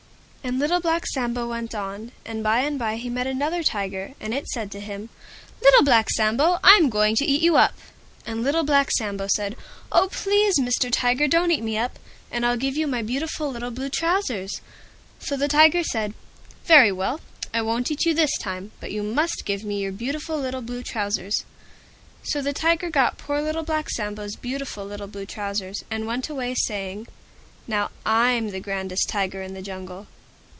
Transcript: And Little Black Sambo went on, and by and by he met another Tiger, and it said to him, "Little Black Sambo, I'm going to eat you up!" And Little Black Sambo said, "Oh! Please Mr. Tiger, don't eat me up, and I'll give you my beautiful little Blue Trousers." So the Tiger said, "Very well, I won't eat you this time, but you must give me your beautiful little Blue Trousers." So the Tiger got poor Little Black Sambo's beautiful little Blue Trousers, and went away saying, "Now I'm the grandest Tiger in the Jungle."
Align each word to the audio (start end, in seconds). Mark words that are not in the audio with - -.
And 0.43 0.57
Little 0.57 0.79
Black 0.79 1.05
Sambo 1.05 1.47
went 1.47 1.75
on, 1.75 2.13
and 2.25 2.41
by 2.43 2.61
and 2.61 2.79
by 2.79 2.95
he 2.95 3.11
met 3.11 3.27
another 3.27 3.61
Tiger, 3.61 4.15
and 4.19 4.33
it 4.33 4.47
said 4.47 4.71
to 4.71 4.79
him, 4.79 5.09
"Little 5.61 5.83
Black 5.83 6.09
Sambo, 6.09 6.57
I'm 6.63 6.89
going 6.89 7.15
to 7.17 7.25
eat 7.25 7.43
you 7.43 7.57
up!" 7.57 7.75
And 8.25 8.41
Little 8.41 8.63
Black 8.63 8.89
Sambo 8.89 9.27
said, 9.27 9.55
"Oh! 9.91 10.07
Please 10.11 10.57
Mr. 10.59 10.89
Tiger, 10.91 11.27
don't 11.27 11.51
eat 11.51 11.63
me 11.63 11.77
up, 11.77 11.99
and 12.31 12.43
I'll 12.43 12.57
give 12.57 12.75
you 12.75 12.87
my 12.87 13.03
beautiful 13.03 13.51
little 13.51 13.69
Blue 13.69 13.87
Trousers." 13.87 14.49
So 15.19 15.37
the 15.37 15.47
Tiger 15.47 15.83
said, 15.83 16.15
"Very 16.65 16.91
well, 16.91 17.21
I 17.53 17.61
won't 17.61 17.91
eat 17.91 18.05
you 18.07 18.15
this 18.15 18.35
time, 18.39 18.71
but 18.79 18.91
you 18.91 19.03
must 19.03 19.45
give 19.45 19.63
me 19.63 19.79
your 19.79 19.91
beautiful 19.91 20.39
little 20.39 20.63
Blue 20.63 20.81
Trousers." 20.81 21.45
So 22.23 22.41
the 22.41 22.51
Tiger 22.51 22.89
got 22.89 23.19
poor 23.19 23.43
Little 23.43 23.63
Black 23.63 23.91
Sambo's 23.91 24.35
beautiful 24.35 24.85
little 24.85 25.07
Blue 25.07 25.27
Trousers, 25.27 25.83
and 25.91 26.07
went 26.07 26.29
away 26.29 26.55
saying, 26.55 27.07
"Now 27.67 27.91
I'm 28.07 28.49
the 28.49 28.59
grandest 28.59 29.07
Tiger 29.07 29.43
in 29.43 29.53
the 29.53 29.61
Jungle." 29.61 30.07